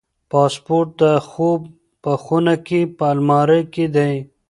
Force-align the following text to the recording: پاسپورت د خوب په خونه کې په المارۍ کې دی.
پاسپورت 0.31 0.89
د 1.03 1.03
خوب 1.27 1.61
په 2.03 2.11
خونه 2.23 2.55
کې 2.67 2.81
په 2.97 3.05
المارۍ 3.13 3.61
کې 3.73 3.85
دی. 3.95 4.13